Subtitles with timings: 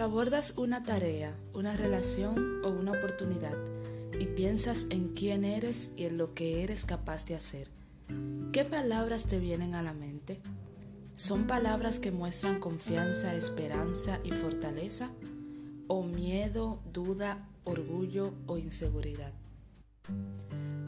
[0.00, 3.54] Cuando abordas una tarea, una relación o una oportunidad
[4.18, 7.68] y piensas en quién eres y en lo que eres capaz de hacer,
[8.50, 10.40] ¿qué palabras te vienen a la mente?
[11.12, 15.10] ¿Son palabras que muestran confianza, esperanza y fortaleza?
[15.86, 19.34] ¿O miedo, duda, orgullo o inseguridad?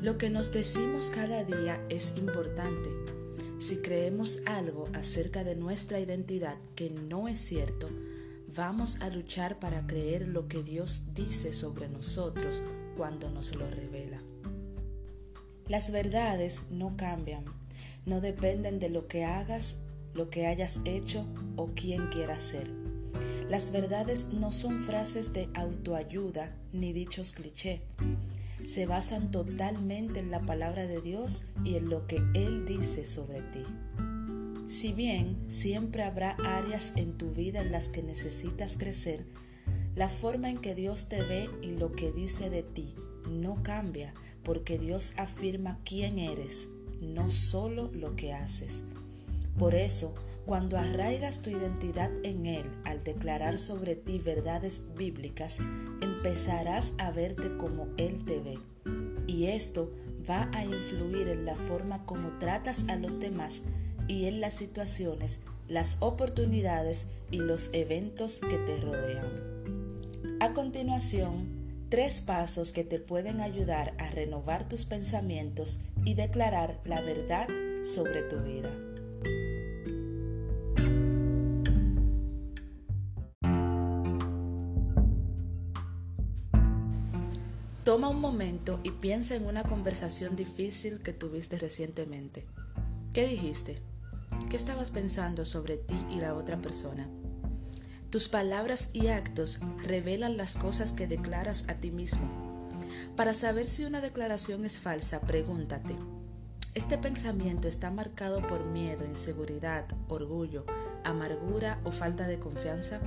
[0.00, 2.88] Lo que nos decimos cada día es importante.
[3.58, 7.90] Si creemos algo acerca de nuestra identidad que no es cierto,
[8.54, 12.62] vamos a luchar para creer lo que Dios dice sobre nosotros
[12.96, 14.22] cuando nos lo revela.
[15.68, 17.44] Las verdades no cambian,
[18.04, 19.78] no dependen de lo que hagas,
[20.12, 22.70] lo que hayas hecho o quién quieras ser.
[23.48, 27.82] Las verdades no son frases de autoayuda ni dichos cliché.
[28.64, 33.40] Se basan totalmente en la palabra de Dios y en lo que Él dice sobre
[33.42, 33.64] ti.
[34.72, 39.22] Si bien siempre habrá áreas en tu vida en las que necesitas crecer,
[39.94, 42.94] la forma en que Dios te ve y lo que dice de ti
[43.28, 46.70] no cambia porque Dios afirma quién eres,
[47.02, 48.84] no solo lo que haces.
[49.58, 50.14] Por eso,
[50.46, 55.60] cuando arraigas tu identidad en Él al declarar sobre ti verdades bíblicas,
[56.00, 58.58] empezarás a verte como Él te ve.
[59.26, 59.92] Y esto
[60.28, 63.64] va a influir en la forma como tratas a los demás
[64.12, 69.32] y en las situaciones, las oportunidades y los eventos que te rodean.
[70.38, 71.48] A continuación,
[71.88, 77.48] tres pasos que te pueden ayudar a renovar tus pensamientos y declarar la verdad
[77.82, 78.70] sobre tu vida.
[87.82, 92.44] Toma un momento y piensa en una conversación difícil que tuviste recientemente.
[93.14, 93.80] ¿Qué dijiste?
[94.52, 97.08] ¿Qué estabas pensando sobre ti y la otra persona?
[98.10, 102.28] Tus palabras y actos revelan las cosas que declaras a ti mismo.
[103.16, 105.96] Para saber si una declaración es falsa, pregúntate,
[106.74, 110.66] ¿este pensamiento está marcado por miedo, inseguridad, orgullo,
[111.02, 113.00] amargura o falta de confianza?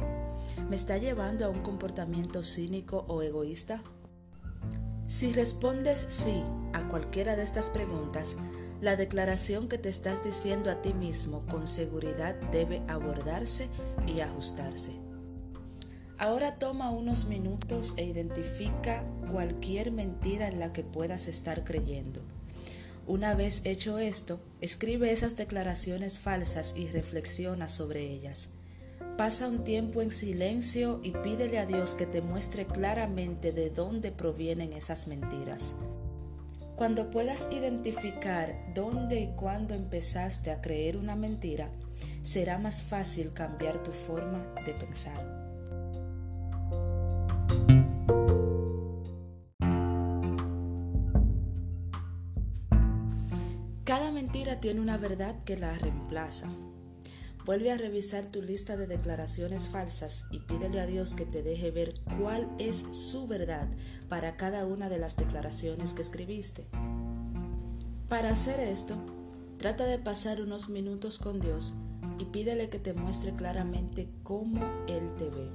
[0.68, 3.84] ¿Me está llevando a un comportamiento cínico o egoísta?
[5.08, 6.42] Si respondes sí
[6.74, 8.36] a cualquiera de estas preguntas,
[8.86, 13.68] la declaración que te estás diciendo a ti mismo con seguridad debe abordarse
[14.06, 14.92] y ajustarse.
[16.20, 22.22] Ahora toma unos minutos e identifica cualquier mentira en la que puedas estar creyendo.
[23.08, 28.52] Una vez hecho esto, escribe esas declaraciones falsas y reflexiona sobre ellas.
[29.18, 34.12] Pasa un tiempo en silencio y pídele a Dios que te muestre claramente de dónde
[34.12, 35.76] provienen esas mentiras.
[36.76, 41.70] Cuando puedas identificar dónde y cuándo empezaste a creer una mentira,
[42.22, 45.36] será más fácil cambiar tu forma de pensar.
[53.86, 56.50] Cada mentira tiene una verdad que la reemplaza.
[57.46, 61.70] Vuelve a revisar tu lista de declaraciones falsas y pídele a Dios que te deje
[61.70, 63.68] ver cuál es su verdad
[64.10, 66.66] para cada una de las declaraciones que escribiste.
[68.10, 68.98] Para hacer esto,
[69.60, 71.76] trata de pasar unos minutos con Dios
[72.18, 75.52] y pídele que te muestre claramente cómo Él te ve.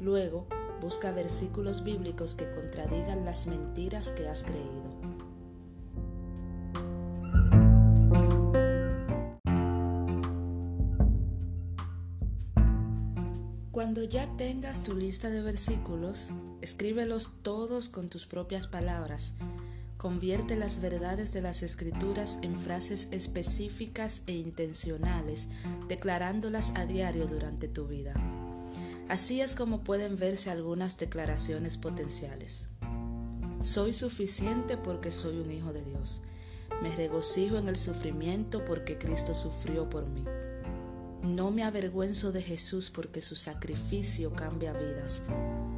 [0.00, 0.46] Luego,
[0.80, 4.99] busca versículos bíblicos que contradigan las mentiras que has creído.
[13.72, 19.34] Cuando ya tengas tu lista de versículos, escríbelos todos con tus propias palabras.
[19.96, 25.50] Convierte las verdades de las escrituras en frases específicas e intencionales,
[25.86, 28.14] declarándolas a diario durante tu vida.
[29.08, 32.70] Así es como pueden verse algunas declaraciones potenciales.
[33.62, 36.22] Soy suficiente porque soy un hijo de Dios.
[36.82, 40.24] Me regocijo en el sufrimiento porque Cristo sufrió por mí.
[41.22, 45.22] No me avergüenzo de Jesús porque su sacrificio cambia vidas.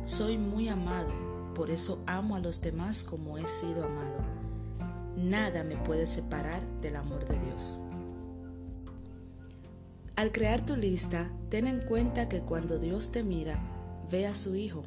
[0.04, 1.10] Soy muy amado,
[1.54, 4.24] por eso amo a los demás como he sido amado.
[5.16, 7.80] Nada me puede separar del amor de Dios.
[10.14, 13.60] Al crear tu lista, ten en cuenta que cuando Dios te mira,
[14.10, 14.84] ve a su Hijo.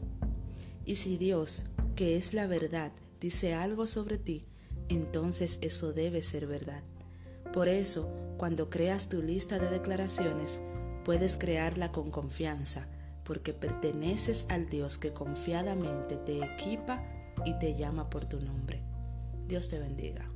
[0.85, 1.65] Y si Dios,
[1.95, 4.45] que es la verdad, dice algo sobre ti,
[4.87, 6.83] entonces eso debe ser verdad.
[7.55, 10.59] Por eso, cuando creas tu lista de declaraciones,
[11.05, 12.85] puedes crearla con confianza,
[13.23, 17.01] porque perteneces al Dios que confiadamente te equipa
[17.45, 18.83] y te llama por tu nombre.
[19.47, 20.29] Dios te bendiga.